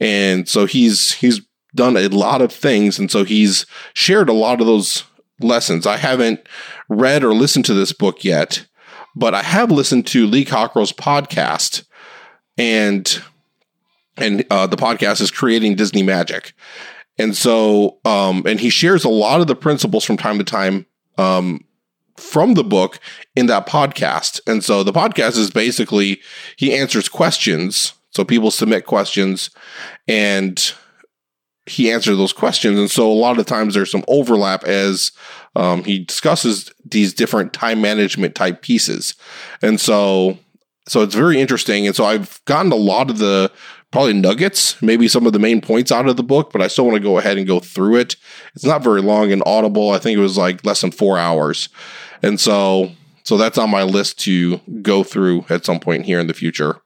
and 0.00 0.48
so 0.48 0.66
he's 0.66 1.14
he's 1.14 1.40
done 1.74 1.96
a 1.96 2.08
lot 2.08 2.42
of 2.42 2.52
things 2.52 2.98
and 2.98 3.10
so 3.10 3.24
he's 3.24 3.66
shared 3.94 4.28
a 4.28 4.34
lot 4.34 4.60
of 4.60 4.66
those 4.66 5.04
lessons 5.40 5.86
i 5.86 5.96
haven't 5.96 6.40
read 6.88 7.24
or 7.24 7.32
listened 7.32 7.64
to 7.64 7.74
this 7.74 7.92
book 7.92 8.24
yet 8.24 8.66
but 9.18 9.34
i 9.34 9.42
have 9.42 9.70
listened 9.70 10.06
to 10.06 10.26
lee 10.26 10.44
cockrell's 10.44 10.92
podcast 10.92 11.84
and 12.56 13.22
and 14.16 14.44
uh, 14.50 14.66
the 14.66 14.76
podcast 14.76 15.20
is 15.20 15.30
creating 15.30 15.74
disney 15.74 16.02
magic 16.02 16.52
and 17.18 17.36
so 17.36 17.98
um 18.04 18.42
and 18.46 18.60
he 18.60 18.70
shares 18.70 19.04
a 19.04 19.08
lot 19.08 19.40
of 19.40 19.46
the 19.46 19.56
principles 19.56 20.04
from 20.04 20.16
time 20.16 20.38
to 20.38 20.44
time 20.44 20.86
um 21.18 21.64
from 22.18 22.54
the 22.54 22.64
book 22.64 22.98
in 23.36 23.46
that 23.46 23.66
podcast. 23.66 24.40
And 24.46 24.62
so 24.62 24.82
the 24.82 24.92
podcast 24.92 25.38
is 25.38 25.50
basically 25.50 26.20
he 26.56 26.74
answers 26.74 27.08
questions. 27.08 27.94
So 28.10 28.24
people 28.24 28.50
submit 28.50 28.86
questions 28.86 29.50
and 30.06 30.72
he 31.66 31.90
answers 31.90 32.16
those 32.16 32.32
questions. 32.32 32.78
And 32.78 32.90
so 32.90 33.10
a 33.10 33.12
lot 33.12 33.38
of 33.38 33.46
times 33.46 33.74
there's 33.74 33.90
some 33.90 34.04
overlap 34.08 34.64
as 34.64 35.12
um, 35.54 35.84
he 35.84 36.00
discusses 36.00 36.72
these 36.90 37.14
different 37.14 37.52
time 37.52 37.80
management 37.80 38.34
type 38.34 38.62
pieces. 38.62 39.14
And 39.62 39.80
so 39.80 40.38
so 40.86 41.02
it's 41.02 41.14
very 41.14 41.40
interesting. 41.40 41.86
And 41.86 41.94
so 41.94 42.04
I've 42.04 42.42
gotten 42.46 42.72
a 42.72 42.76
lot 42.76 43.10
of 43.10 43.18
the 43.18 43.52
probably 43.90 44.14
nuggets, 44.14 44.80
maybe 44.82 45.08
some 45.08 45.26
of 45.26 45.32
the 45.32 45.38
main 45.38 45.60
points 45.60 45.92
out 45.92 46.08
of 46.08 46.16
the 46.16 46.22
book, 46.22 46.50
but 46.52 46.62
I 46.62 46.68
still 46.68 46.86
want 46.86 46.96
to 46.96 47.02
go 47.02 47.18
ahead 47.18 47.38
and 47.38 47.46
go 47.46 47.60
through 47.60 47.96
it. 47.96 48.16
It's 48.54 48.64
not 48.64 48.82
very 48.82 49.02
long 49.02 49.32
and 49.32 49.42
audible. 49.46 49.90
I 49.90 49.98
think 49.98 50.18
it 50.18 50.22
was 50.22 50.36
like 50.36 50.64
less 50.64 50.80
than 50.80 50.90
four 50.90 51.18
hours. 51.18 51.68
And 52.22 52.40
so 52.40 52.92
so 53.24 53.36
that's 53.36 53.58
on 53.58 53.70
my 53.70 53.82
list 53.82 54.18
to 54.20 54.58
go 54.80 55.04
through 55.04 55.44
at 55.50 55.64
some 55.64 55.80
point 55.80 56.06
here 56.06 56.18
in 56.18 56.26
the 56.26 56.34
future. 56.34 56.80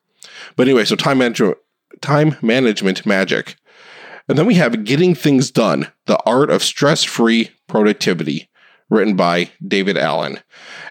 But 0.57 0.67
anyway, 0.67 0.85
so 0.85 0.97
time 0.97 1.19
management 1.19 1.59
time 2.01 2.37
management 2.43 3.07
magic. 3.07 3.57
And 4.29 4.39
then 4.39 4.47
we 4.47 4.55
have 4.55 4.85
Getting 4.85 5.15
Things 5.15 5.51
Done: 5.51 5.89
The 6.07 6.19
Art 6.25 6.51
of 6.51 6.63
Stress-Free 6.63 7.51
Productivity, 7.69 8.49
written 8.93 9.17
by 9.17 9.51
David 9.67 9.97
Allen. 9.97 10.39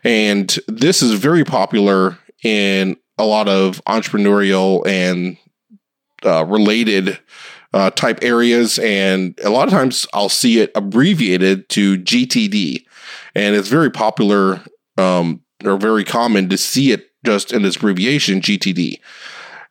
And 0.03 0.57
this 0.67 1.01
is 1.01 1.13
very 1.13 1.43
popular 1.43 2.17
in 2.43 2.97
a 3.17 3.25
lot 3.25 3.47
of 3.47 3.83
entrepreneurial 3.85 4.85
and 4.87 5.37
uh, 6.25 6.45
related 6.45 7.19
uh, 7.73 7.91
type 7.91 8.19
areas. 8.23 8.79
And 8.79 9.39
a 9.43 9.49
lot 9.49 9.67
of 9.67 9.73
times 9.73 10.07
I'll 10.13 10.29
see 10.29 10.59
it 10.59 10.71
abbreviated 10.75 11.69
to 11.69 11.97
GTD 11.97 12.85
and 13.35 13.55
it's 13.55 13.69
very 13.69 13.91
popular 13.91 14.61
um, 14.97 15.41
or 15.63 15.77
very 15.77 16.03
common 16.03 16.49
to 16.49 16.57
see 16.57 16.91
it 16.91 17.07
just 17.25 17.53
in 17.53 17.61
this 17.61 17.75
abbreviation 17.75 18.41
GTD. 18.41 18.99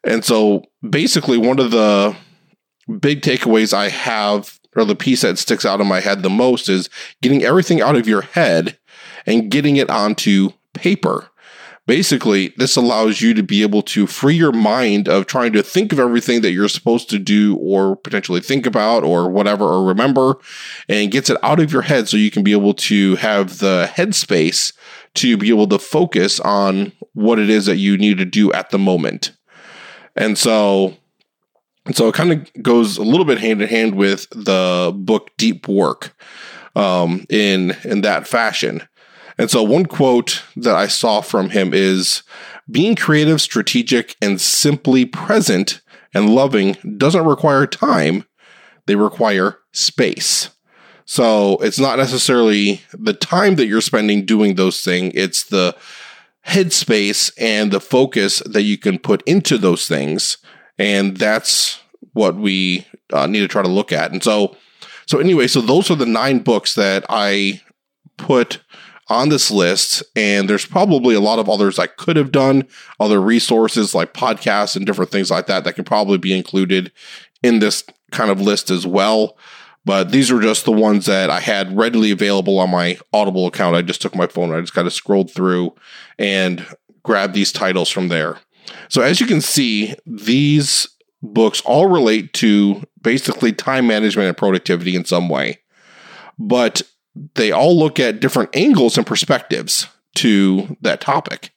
And 0.05 0.25
so 0.25 0.65
basically, 0.89 1.37
one 1.37 1.59
of 1.59 1.73
the 1.73 2.17
big 3.01 3.23
takeaways 3.23 3.75
I 3.75 3.89
have, 3.89 4.60
or 4.77 4.85
the 4.85 4.95
piece 4.95 5.23
that 5.23 5.39
sticks 5.39 5.65
out 5.65 5.81
in 5.81 5.87
my 5.87 6.01
head 6.01 6.23
the 6.23 6.31
most, 6.31 6.69
is 6.69 6.89
getting 7.23 7.43
everything 7.43 7.81
out 7.81 7.97
of 7.97 8.09
your 8.09 8.23
head 8.23 8.79
and 9.27 9.51
getting 9.51 9.77
it 9.77 9.91
onto 9.91 10.51
paper. 10.75 11.31
Basically, 11.87 12.55
this 12.57 12.77
allows 12.77 13.21
you 13.21 13.35
to 13.35 13.43
be 13.43 13.63
able 13.63 13.83
to 13.83 14.07
free 14.07 14.37
your 14.37 14.53
mind 14.53 15.09
of 15.09 15.27
trying 15.27 15.53
to 15.55 15.63
think 15.63 15.93
of 15.93 15.99
everything 15.99 16.41
that 16.43 16.53
you're 16.53 16.69
supposed 16.69 17.11
to 17.11 17.19
do 17.19 17.57
or 17.57 17.97
potentially 17.97 18.41
think 18.41 18.65
about 18.65 19.03
or 19.03 19.29
whatever 19.29 19.65
or 19.65 19.85
remember 19.85 20.37
and 20.89 21.11
gets 21.11 21.31
it 21.31 21.39
out 21.43 21.59
of 21.59 21.73
your 21.73 21.83
head 21.83 22.09
so 22.09 22.17
you 22.17 22.31
can 22.31 22.45
be 22.45 22.53
able 22.53 22.75
to 22.75 23.17
have 23.17 23.59
the 23.59 23.91
headspace 23.93 24.73
to 25.15 25.37
be 25.37 25.49
able 25.49 25.67
to 25.67 25.81
focus 25.81 26.39
on 26.39 26.93
what 27.15 27.41
it 27.41 27.51
is 27.51 27.67
that 27.67 27.79
you 27.79 27.99
need 27.99 28.19
to 28.19 28.25
do 28.25 28.53
at 28.53 28.71
the 28.71 28.79
moment. 28.79 29.33
And 30.15 30.39
so 30.39 30.97
and 31.87 31.97
so 31.97 32.09
it 32.09 32.15
kind 32.15 32.33
of 32.33 32.63
goes 32.63 32.99
a 32.99 33.03
little 33.03 33.25
bit 33.25 33.39
hand 33.39 33.63
in 33.63 33.69
hand 33.69 33.95
with 33.95 34.29
the 34.31 34.93
book 34.95 35.31
Deep 35.39 35.67
Work 35.69 36.15
um, 36.77 37.27
in 37.29 37.77
in 37.85 38.03
that 38.03 38.27
fashion. 38.27 38.83
And 39.39 39.51
so, 39.51 39.63
one 39.63 39.87
quote 39.87 40.43
that 40.57 40.75
I 40.75 40.87
saw 40.87 41.23
from 41.23 41.51
him 41.51 41.73
is 41.73 42.23
being 42.71 42.95
creative, 42.95 43.41
strategic, 43.41 44.15
and 44.21 44.39
simply 44.39 45.07
present 45.07 45.81
and 46.13 46.35
loving 46.35 46.77
doesn't 46.99 47.25
require 47.25 47.67
time, 47.67 48.27
they 48.87 48.97
require 48.97 49.59
space. 49.73 50.51
So, 51.07 51.57
it's 51.63 51.79
not 51.79 51.97
necessarily 51.97 52.83
the 52.93 53.15
time 53.15 53.55
that 53.55 53.67
you're 53.67 53.81
spending 53.81 54.27
doing 54.27 54.57
those 54.57 54.83
things, 54.83 55.13
it's 55.17 55.45
the 55.45 55.75
headspace 56.47 57.33
and 57.39 57.71
the 57.71 57.81
focus 57.81 58.41
that 58.45 58.63
you 58.63 58.77
can 58.77 58.99
put 58.99 59.23
into 59.23 59.57
those 59.57 59.89
things. 59.89 60.37
And 60.81 61.15
that's 61.19 61.79
what 62.15 62.37
we 62.37 62.87
uh, 63.13 63.27
need 63.27 63.41
to 63.41 63.49
try 63.49 63.63
to 63.63 63.69
look 63.69 63.93
at. 63.93 64.13
And 64.13 64.25
so, 64.25 64.57
so 65.07 65.19
anyway, 65.19 65.47
so 65.47 65.61
those 65.61 65.91
are 65.91 65.95
the 65.95 66.07
nine 66.07 66.39
books 66.39 66.75
that 66.75 67.05
I 67.11 67.61
put 68.17 68.61
on 69.11 69.29
this 69.29 69.51
list, 69.51 70.03
and 70.17 70.49
there's 70.49 70.65
probably 70.65 71.15
a 71.15 71.21
lot 71.21 71.39
of 71.39 71.51
others 71.51 71.79
I 71.79 71.87
could 71.87 72.17
have 72.17 72.33
done, 72.33 72.67
other 72.99 73.21
resources 73.21 73.95
like 73.95 74.15
podcasts 74.15 74.75
and 74.75 74.87
different 74.87 75.11
things 75.11 75.31
like 75.31 75.47
that 75.49 75.65
that 75.65 75.75
can 75.75 75.85
probably 75.85 76.17
be 76.17 76.35
included 76.35 76.93
in 77.43 77.59
this 77.59 77.85
kind 78.11 78.31
of 78.31 78.41
list 78.41 78.71
as 78.71 78.87
well. 78.87 79.37
But 79.85 80.13
these 80.13 80.31
are 80.31 80.41
just 80.41 80.65
the 80.65 80.73
ones 80.73 81.07
that 81.07 81.29
I 81.29 81.41
had 81.41 81.77
readily 81.77 82.11
available 82.11 82.59
on 82.59 82.71
my 82.71 82.99
Audible 83.13 83.47
account. 83.47 83.77
I 83.77 83.83
just 83.83 84.01
took 84.01 84.15
my 84.15 84.29
phone, 84.29 84.55
I 84.55 84.61
just 84.61 84.75
kind 84.75 84.87
of 84.87 84.95
scrolled 84.95 85.31
through 85.31 85.75
and 86.19 86.65
grabbed 87.03 87.35
these 87.35 87.53
titles 87.53 87.91
from 87.91 88.09
there. 88.09 88.39
So, 88.89 89.03
as 89.03 89.21
you 89.21 89.27
can 89.27 89.41
see, 89.41 89.95
these 90.07 90.89
books 91.23 91.61
all 91.63 91.87
relate 91.87 92.33
to 92.35 92.83
basically 93.03 93.53
time 93.53 93.87
management 93.87 94.29
and 94.29 94.37
productivity 94.37 94.97
in 94.97 95.05
some 95.05 95.29
way. 95.29 95.59
But 96.39 96.83
they 97.35 97.53
all 97.53 97.79
look 97.79 97.99
at 98.01 98.21
different 98.21 98.55
angles 98.55 98.97
and 98.97 99.07
perspectives 99.07 99.87
to 100.17 100.77
that 100.81 101.01
topic. 101.01 101.51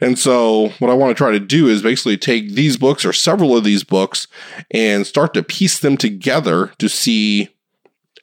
And 0.00 0.18
so, 0.18 0.68
what 0.78 0.90
I 0.90 0.94
want 0.94 1.10
to 1.10 1.14
try 1.14 1.30
to 1.30 1.40
do 1.40 1.68
is 1.68 1.82
basically 1.82 2.18
take 2.18 2.54
these 2.54 2.76
books 2.76 3.04
or 3.04 3.12
several 3.12 3.56
of 3.56 3.64
these 3.64 3.84
books 3.84 4.28
and 4.70 5.06
start 5.06 5.32
to 5.34 5.42
piece 5.42 5.78
them 5.78 5.96
together 5.96 6.72
to 6.78 6.88
see 6.88 7.48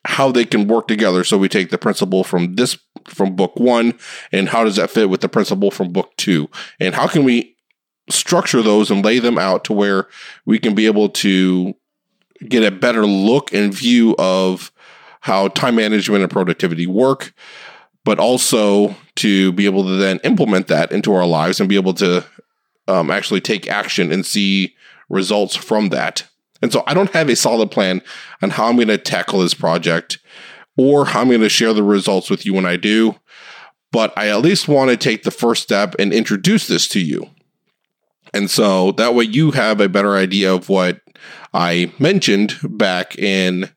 how 0.05 0.31
they 0.31 0.45
can 0.45 0.67
work 0.67 0.87
together. 0.87 1.23
So, 1.23 1.37
we 1.37 1.49
take 1.49 1.71
the 1.71 1.79
principle 1.79 2.23
from 2.23 2.55
this, 2.55 2.77
from 3.07 3.35
book 3.35 3.59
one, 3.59 3.97
and 4.31 4.49
how 4.49 4.63
does 4.63 4.75
that 4.75 4.91
fit 4.91 5.09
with 5.09 5.21
the 5.21 5.29
principle 5.29 5.71
from 5.71 5.91
book 5.91 6.15
two? 6.17 6.47
And 6.79 6.93
how 6.93 7.07
can 7.07 7.23
we 7.23 7.52
structure 8.09 8.61
those 8.61 8.91
and 8.91 9.03
lay 9.03 9.19
them 9.19 9.37
out 9.37 9.63
to 9.65 9.73
where 9.73 10.07
we 10.45 10.59
can 10.59 10.75
be 10.75 10.85
able 10.85 11.09
to 11.09 11.73
get 12.47 12.63
a 12.63 12.71
better 12.71 13.05
look 13.05 13.53
and 13.53 13.73
view 13.73 14.15
of 14.17 14.71
how 15.21 15.47
time 15.49 15.75
management 15.75 16.21
and 16.21 16.31
productivity 16.31 16.85
work, 16.85 17.33
but 18.03 18.19
also 18.19 18.95
to 19.15 19.51
be 19.53 19.65
able 19.65 19.83
to 19.83 19.95
then 19.95 20.19
implement 20.23 20.67
that 20.67 20.91
into 20.91 21.13
our 21.13 21.25
lives 21.25 21.59
and 21.59 21.69
be 21.69 21.75
able 21.75 21.93
to 21.93 22.25
um, 22.87 23.09
actually 23.09 23.39
take 23.39 23.69
action 23.69 24.11
and 24.11 24.25
see 24.25 24.75
results 25.09 25.55
from 25.55 25.89
that. 25.89 26.27
And 26.61 26.71
so 26.71 26.83
I 26.87 26.93
don't 26.93 27.11
have 27.11 27.29
a 27.29 27.35
solid 27.35 27.71
plan 27.71 28.01
on 28.41 28.49
how 28.49 28.67
I'm 28.67 28.75
going 28.75 28.87
to 28.89 28.97
tackle 28.97 29.39
this 29.39 29.53
project 29.53 30.19
or 30.77 31.05
how 31.05 31.21
I'm 31.21 31.27
going 31.27 31.41
to 31.41 31.49
share 31.49 31.73
the 31.73 31.83
results 31.83 32.29
with 32.29 32.45
you 32.45 32.53
when 32.53 32.65
I 32.65 32.77
do, 32.77 33.15
but 33.91 34.11
I 34.17 34.29
at 34.29 34.41
least 34.41 34.67
want 34.67 34.89
to 34.89 34.97
take 34.97 35.23
the 35.23 35.31
first 35.31 35.63
step 35.63 35.95
and 35.99 36.13
introduce 36.13 36.67
this 36.67 36.87
to 36.89 36.99
you. 36.99 37.29
And 38.33 38.49
so 38.49 38.91
that 38.93 39.13
way 39.13 39.25
you 39.25 39.51
have 39.51 39.79
a 39.79 39.89
better 39.89 40.15
idea 40.15 40.53
of 40.53 40.69
what 40.69 41.01
I 41.53 41.93
mentioned 41.99 42.55
back 42.63 43.17
in, 43.17 43.69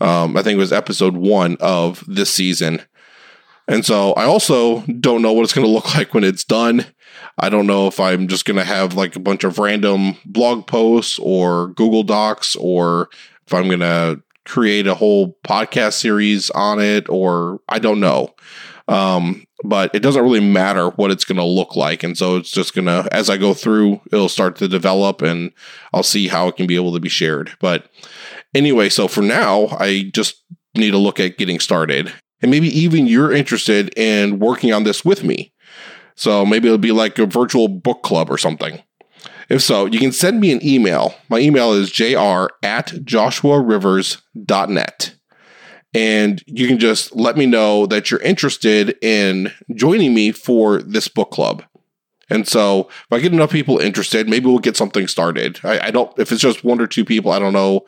um, 0.00 0.36
I 0.36 0.42
think 0.42 0.56
it 0.56 0.60
was 0.60 0.72
episode 0.72 1.16
one 1.16 1.56
of 1.60 2.04
this 2.06 2.30
season. 2.30 2.82
And 3.66 3.84
so 3.84 4.12
I 4.12 4.24
also 4.24 4.82
don't 4.82 5.22
know 5.22 5.32
what 5.32 5.44
it's 5.44 5.54
going 5.54 5.66
to 5.66 5.72
look 5.72 5.94
like 5.94 6.12
when 6.12 6.24
it's 6.24 6.44
done. 6.44 6.86
I 7.38 7.48
don't 7.48 7.66
know 7.66 7.86
if 7.86 7.98
I'm 7.98 8.28
just 8.28 8.44
going 8.44 8.58
to 8.58 8.64
have 8.64 8.94
like 8.94 9.16
a 9.16 9.20
bunch 9.20 9.42
of 9.42 9.58
random 9.58 10.16
blog 10.24 10.66
posts 10.66 11.18
or 11.20 11.68
Google 11.68 12.02
Docs 12.02 12.56
or 12.56 13.08
if 13.46 13.52
I'm 13.52 13.66
going 13.66 13.80
to 13.80 14.22
create 14.44 14.86
a 14.86 14.94
whole 14.94 15.36
podcast 15.46 15.94
series 15.94 16.50
on 16.50 16.80
it 16.80 17.08
or 17.08 17.60
I 17.68 17.78
don't 17.78 18.00
know. 18.00 18.34
Um, 18.86 19.46
but 19.62 19.94
it 19.94 20.00
doesn't 20.00 20.22
really 20.22 20.40
matter 20.40 20.90
what 20.90 21.10
it's 21.10 21.24
going 21.24 21.38
to 21.38 21.44
look 21.44 21.74
like. 21.74 22.02
And 22.02 22.18
so 22.18 22.36
it's 22.36 22.50
just 22.50 22.74
going 22.74 22.86
to, 22.86 23.08
as 23.12 23.30
I 23.30 23.38
go 23.38 23.54
through, 23.54 24.00
it'll 24.12 24.28
start 24.28 24.56
to 24.56 24.68
develop 24.68 25.22
and 25.22 25.52
I'll 25.94 26.02
see 26.02 26.28
how 26.28 26.48
it 26.48 26.56
can 26.56 26.66
be 26.66 26.76
able 26.76 26.92
to 26.92 27.00
be 27.00 27.08
shared. 27.08 27.56
But 27.60 27.90
anyway, 28.54 28.90
so 28.90 29.08
for 29.08 29.22
now, 29.22 29.68
I 29.78 30.10
just 30.12 30.42
need 30.76 30.90
to 30.90 30.98
look 30.98 31.18
at 31.18 31.38
getting 31.38 31.60
started. 31.60 32.12
And 32.42 32.50
maybe 32.50 32.68
even 32.78 33.06
you're 33.06 33.32
interested 33.32 33.96
in 33.96 34.38
working 34.38 34.72
on 34.72 34.84
this 34.84 35.02
with 35.02 35.24
me. 35.24 35.52
So 36.14 36.44
maybe 36.44 36.68
it'll 36.68 36.78
be 36.78 36.92
like 36.92 37.18
a 37.18 37.26
virtual 37.26 37.68
book 37.68 38.02
club 38.02 38.30
or 38.30 38.36
something. 38.36 38.82
If 39.48 39.62
so, 39.62 39.86
you 39.86 39.98
can 39.98 40.12
send 40.12 40.40
me 40.40 40.52
an 40.52 40.64
email. 40.64 41.14
My 41.28 41.38
email 41.38 41.72
is 41.72 41.90
jr 41.90 42.46
at 42.62 42.92
joshuarivers.net 43.04 45.14
and 45.94 46.42
you 46.46 46.66
can 46.66 46.78
just 46.78 47.14
let 47.14 47.36
me 47.36 47.46
know 47.46 47.86
that 47.86 48.10
you're 48.10 48.20
interested 48.20 48.98
in 49.00 49.52
joining 49.74 50.12
me 50.12 50.32
for 50.32 50.82
this 50.82 51.06
book 51.06 51.30
club. 51.30 51.62
And 52.28 52.48
so 52.48 52.88
if 52.88 53.12
I 53.12 53.20
get 53.20 53.32
enough 53.32 53.52
people 53.52 53.78
interested, 53.78 54.28
maybe 54.28 54.46
we'll 54.46 54.58
get 54.58 54.76
something 54.76 55.06
started. 55.06 55.60
I, 55.62 55.86
I 55.86 55.90
don't, 55.90 56.10
if 56.18 56.32
it's 56.32 56.40
just 56.40 56.64
one 56.64 56.80
or 56.80 56.88
two 56.88 57.04
people, 57.04 57.30
I 57.30 57.38
don't 57.38 57.52
know 57.52 57.84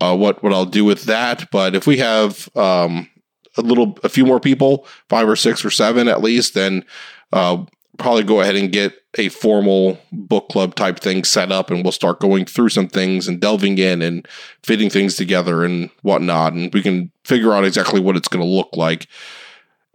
uh, 0.00 0.16
what, 0.16 0.42
what 0.42 0.54
I'll 0.54 0.64
do 0.64 0.84
with 0.84 1.04
that. 1.04 1.50
But 1.50 1.74
if 1.74 1.86
we 1.86 1.98
have 1.98 2.48
um, 2.56 3.10
a 3.58 3.60
little, 3.60 3.98
a 4.02 4.08
few 4.08 4.24
more 4.24 4.40
people, 4.40 4.86
five 5.10 5.28
or 5.28 5.36
six 5.36 5.64
or 5.64 5.70
seven 5.70 6.08
at 6.08 6.22
least, 6.22 6.54
then 6.54 6.84
uh, 7.32 7.64
probably 7.98 8.24
go 8.24 8.40
ahead 8.40 8.56
and 8.56 8.72
get 8.72 8.92
a 9.16 9.28
formal 9.28 9.98
book 10.12 10.48
club 10.48 10.74
type 10.74 10.98
thing 10.98 11.24
set 11.24 11.52
up 11.52 11.70
and 11.70 11.82
we'll 11.82 11.92
start 11.92 12.20
going 12.20 12.44
through 12.44 12.68
some 12.68 12.88
things 12.88 13.28
and 13.28 13.40
delving 13.40 13.78
in 13.78 14.02
and 14.02 14.26
fitting 14.62 14.90
things 14.90 15.14
together 15.14 15.64
and 15.64 15.90
whatnot. 16.02 16.52
And 16.52 16.72
we 16.74 16.82
can 16.82 17.12
figure 17.24 17.52
out 17.52 17.64
exactly 17.64 18.00
what 18.00 18.16
it's 18.16 18.28
going 18.28 18.44
to 18.44 18.50
look 18.50 18.70
like. 18.76 19.06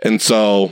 And 0.03 0.21
so, 0.21 0.71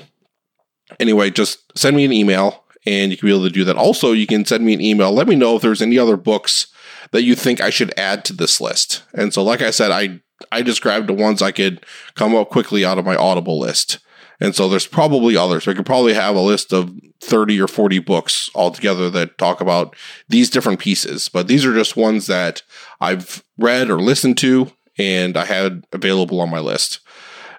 anyway, 0.99 1.29
just 1.29 1.77
send 1.77 1.95
me 1.95 2.05
an 2.05 2.13
email 2.13 2.63
and 2.85 3.11
you 3.11 3.17
can 3.17 3.27
be 3.27 3.33
able 3.33 3.43
to 3.43 3.49
do 3.49 3.65
that. 3.65 3.75
Also, 3.75 4.13
you 4.13 4.25
can 4.25 4.45
send 4.45 4.65
me 4.65 4.73
an 4.73 4.81
email. 4.81 5.11
Let 5.11 5.27
me 5.27 5.35
know 5.35 5.55
if 5.55 5.61
there's 5.61 5.81
any 5.81 5.99
other 5.99 6.17
books 6.17 6.67
that 7.11 7.23
you 7.23 7.35
think 7.35 7.59
I 7.59 7.69
should 7.69 7.93
add 7.97 8.23
to 8.25 8.33
this 8.33 8.61
list. 8.61 9.03
And 9.13 9.33
so, 9.33 9.43
like 9.43 9.61
I 9.61 9.71
said, 9.71 9.91
I 9.91 10.21
I 10.51 10.61
described 10.61 11.07
the 11.07 11.13
ones 11.13 11.41
I 11.41 11.51
could 11.51 11.85
come 12.15 12.35
up 12.35 12.49
quickly 12.49 12.85
out 12.85 12.97
of 12.97 13.05
my 13.05 13.15
Audible 13.15 13.59
list. 13.59 13.99
And 14.39 14.55
so 14.55 14.69
there's 14.69 14.85
probably 14.85 15.35
others. 15.35 15.65
We 15.65 15.73
could 15.73 15.85
probably 15.85 16.13
have 16.13 16.35
a 16.35 16.41
list 16.41 16.71
of 16.71 16.93
30 17.21 17.59
or 17.59 17.67
40 17.67 17.99
books 17.99 18.49
altogether 18.53 19.09
that 19.09 19.37
talk 19.37 19.61
about 19.61 19.95
these 20.29 20.49
different 20.49 20.79
pieces. 20.79 21.27
But 21.27 21.47
these 21.47 21.65
are 21.65 21.73
just 21.73 21.97
ones 21.97 22.27
that 22.27 22.61
I've 23.01 23.43
read 23.57 23.89
or 23.89 23.99
listened 23.99 24.37
to 24.39 24.71
and 24.97 25.37
I 25.37 25.45
had 25.45 25.85
available 25.91 26.39
on 26.39 26.49
my 26.49 26.59
list. 26.59 26.99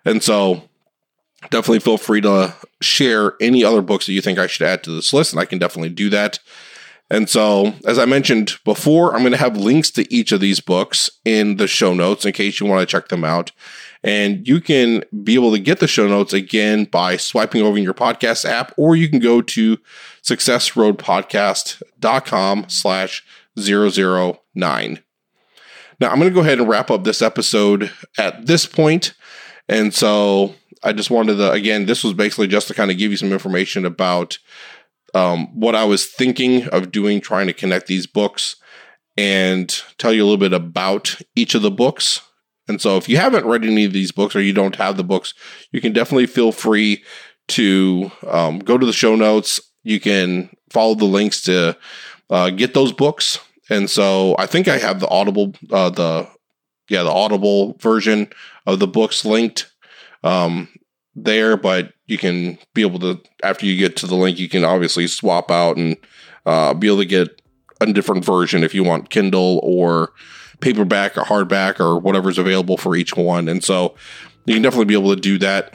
And 0.04 0.22
so 0.22 0.62
definitely 1.50 1.80
feel 1.80 1.98
free 1.98 2.20
to 2.20 2.54
share 2.80 3.34
any 3.40 3.64
other 3.64 3.82
books 3.82 4.06
that 4.06 4.12
you 4.12 4.20
think 4.20 4.38
I 4.38 4.46
should 4.46 4.66
add 4.66 4.82
to 4.84 4.90
this 4.90 5.12
list, 5.12 5.32
and 5.32 5.40
I 5.40 5.44
can 5.44 5.58
definitely 5.58 5.90
do 5.90 6.10
that. 6.10 6.38
And 7.10 7.28
so, 7.28 7.74
as 7.86 7.98
I 7.98 8.04
mentioned 8.04 8.58
before, 8.64 9.14
I'm 9.14 9.22
going 9.22 9.32
to 9.32 9.38
have 9.38 9.56
links 9.56 9.90
to 9.92 10.12
each 10.12 10.30
of 10.30 10.40
these 10.40 10.60
books 10.60 11.08
in 11.24 11.56
the 11.56 11.66
show 11.66 11.94
notes 11.94 12.26
in 12.26 12.32
case 12.32 12.60
you 12.60 12.66
want 12.66 12.86
to 12.86 12.90
check 12.90 13.08
them 13.08 13.24
out. 13.24 13.52
And 14.08 14.48
you 14.48 14.60
can 14.62 15.04
be 15.22 15.34
able 15.34 15.52
to 15.52 15.58
get 15.58 15.80
the 15.80 15.86
show 15.86 16.08
notes 16.08 16.32
again 16.32 16.86
by 16.86 17.18
swiping 17.18 17.60
over 17.60 17.76
in 17.76 17.84
your 17.84 17.92
podcast 17.92 18.46
app, 18.46 18.72
or 18.78 18.96
you 18.96 19.06
can 19.06 19.18
go 19.18 19.42
to 19.42 19.76
successroadpodcast.com 20.22 22.64
slash 22.68 23.22
009. 23.54 25.02
Now, 26.00 26.08
I'm 26.08 26.18
going 26.18 26.30
to 26.30 26.34
go 26.34 26.40
ahead 26.40 26.58
and 26.58 26.66
wrap 26.66 26.90
up 26.90 27.04
this 27.04 27.20
episode 27.20 27.92
at 28.16 28.46
this 28.46 28.64
point. 28.64 29.12
And 29.68 29.92
so 29.92 30.54
I 30.82 30.94
just 30.94 31.10
wanted 31.10 31.34
to, 31.34 31.52
again, 31.52 31.84
this 31.84 32.02
was 32.02 32.14
basically 32.14 32.46
just 32.46 32.68
to 32.68 32.74
kind 32.74 32.90
of 32.90 32.96
give 32.96 33.10
you 33.10 33.18
some 33.18 33.34
information 33.34 33.84
about 33.84 34.38
um, 35.12 35.48
what 35.48 35.74
I 35.74 35.84
was 35.84 36.06
thinking 36.06 36.66
of 36.68 36.90
doing, 36.90 37.20
trying 37.20 37.48
to 37.48 37.52
connect 37.52 37.88
these 37.88 38.06
books 38.06 38.56
and 39.18 39.68
tell 39.98 40.14
you 40.14 40.22
a 40.22 40.24
little 40.24 40.38
bit 40.38 40.54
about 40.54 41.20
each 41.36 41.54
of 41.54 41.60
the 41.60 41.70
books. 41.70 42.22
And 42.68 42.80
so 42.80 42.96
if 42.96 43.08
you 43.08 43.16
haven't 43.16 43.46
read 43.46 43.64
any 43.64 43.84
of 43.84 43.92
these 43.92 44.12
books 44.12 44.36
or 44.36 44.42
you 44.42 44.52
don't 44.52 44.76
have 44.76 44.96
the 44.96 45.04
books, 45.04 45.34
you 45.72 45.80
can 45.80 45.92
definitely 45.92 46.26
feel 46.26 46.52
free 46.52 47.02
to 47.48 48.12
um, 48.26 48.58
go 48.58 48.76
to 48.76 48.86
the 48.86 48.92
show 48.92 49.16
notes. 49.16 49.58
You 49.82 50.00
can 50.00 50.50
follow 50.70 50.94
the 50.94 51.06
links 51.06 51.42
to 51.42 51.76
uh, 52.30 52.50
get 52.50 52.74
those 52.74 52.92
books. 52.92 53.38
And 53.70 53.88
so 53.88 54.36
I 54.38 54.46
think 54.46 54.68
I 54.68 54.78
have 54.78 55.00
the 55.00 55.08
Audible, 55.08 55.54
uh, 55.70 55.90
the 55.90 56.28
yeah, 56.88 57.02
the 57.02 57.10
Audible 57.10 57.74
version 57.80 58.28
of 58.66 58.78
the 58.78 58.86
books 58.86 59.24
linked 59.24 59.70
um, 60.24 60.68
there, 61.14 61.56
but 61.56 61.92
you 62.06 62.16
can 62.18 62.58
be 62.74 62.82
able 62.82 62.98
to 63.00 63.20
after 63.42 63.66
you 63.66 63.76
get 63.76 63.96
to 63.98 64.06
the 64.06 64.14
link, 64.14 64.38
you 64.38 64.48
can 64.48 64.64
obviously 64.64 65.06
swap 65.06 65.50
out 65.50 65.76
and 65.76 65.96
uh, 66.46 66.72
be 66.74 66.86
able 66.86 66.98
to 66.98 67.04
get 67.04 67.42
a 67.80 67.92
different 67.92 68.24
version 68.24 68.64
if 68.64 68.74
you 68.74 68.82
want 68.82 69.10
Kindle 69.10 69.60
or 69.62 70.12
paperback 70.60 71.16
or 71.16 71.22
hardback 71.22 71.80
or 71.80 71.98
whatever's 71.98 72.38
available 72.38 72.76
for 72.76 72.96
each 72.96 73.16
one. 73.16 73.48
And 73.48 73.62
so 73.62 73.94
you 74.44 74.54
can 74.54 74.62
definitely 74.62 74.86
be 74.86 74.94
able 74.94 75.14
to 75.14 75.20
do 75.20 75.38
that. 75.38 75.74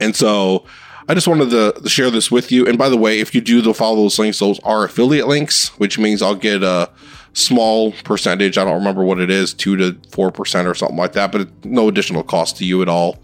And 0.00 0.14
so 0.14 0.64
I 1.08 1.14
just 1.14 1.28
wanted 1.28 1.50
to, 1.50 1.88
share 1.88 2.10
this 2.10 2.30
with 2.30 2.50
you. 2.50 2.66
And 2.66 2.76
by 2.76 2.88
the 2.88 2.96
way, 2.96 3.20
if 3.20 3.34
you 3.34 3.40
do 3.40 3.60
the 3.60 3.72
follow 3.72 3.96
those 3.96 4.18
links, 4.18 4.38
those 4.38 4.58
are 4.60 4.84
affiliate 4.84 5.28
links, 5.28 5.68
which 5.78 5.98
means 5.98 6.20
I'll 6.20 6.34
get 6.34 6.62
a 6.62 6.90
small 7.32 7.92
percentage. 8.04 8.58
I 8.58 8.64
don't 8.64 8.74
remember 8.74 9.04
what 9.04 9.20
it 9.20 9.30
is, 9.30 9.54
two 9.54 9.76
to 9.76 9.96
four 10.10 10.32
percent 10.32 10.66
or 10.66 10.74
something 10.74 10.96
like 10.96 11.12
that, 11.12 11.32
but 11.32 11.48
no 11.64 11.88
additional 11.88 12.22
cost 12.22 12.56
to 12.58 12.64
you 12.64 12.82
at 12.82 12.88
all. 12.88 13.18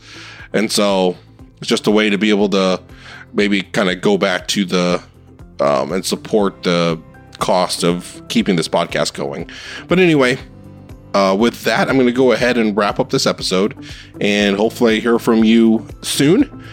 And 0.53 0.71
so 0.71 1.17
it's 1.59 1.69
just 1.69 1.87
a 1.87 1.91
way 1.91 2.11
to 2.11 2.19
be 2.19 2.31
able 2.31 2.49
to 2.51 2.81
maybe 3.33 3.63
kind 3.63 3.91
of 3.91 4.01
go 4.01 4.19
back 4.19 4.49
to 4.49 4.65
the 4.65 5.03
um, 5.61 5.93
and 5.93 6.05
support 6.05 6.63
the 6.63 7.01
cost 7.43 7.83
of 7.83 8.23
keeping 8.29 8.57
this 8.57 8.69
podcast 8.69 9.13
going. 9.13 9.51
But 9.89 9.99
anyway, 9.99 10.39
uh, 11.13 11.37
with 11.39 11.65
that, 11.65 11.89
I'm 11.89 11.97
going 11.97 12.07
to 12.07 12.13
go 12.13 12.33
ahead 12.33 12.57
and 12.57 12.75
wrap 12.77 12.99
up 12.99 13.11
this 13.11 13.27
episode 13.27 13.77
and 14.21 14.57
hopefully 14.57 15.01
hear 15.01 15.19
from 15.19 15.45
you 15.45 15.87
soon. 16.03 16.65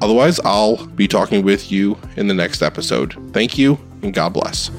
Otherwise, 0.00 0.38
I'll 0.44 0.86
be 0.86 1.08
talking 1.08 1.44
with 1.44 1.72
you 1.72 1.98
in 2.16 2.28
the 2.28 2.34
next 2.34 2.62
episode. 2.62 3.14
Thank 3.32 3.58
you 3.58 3.78
and 4.02 4.14
God 4.14 4.32
bless. 4.32 4.70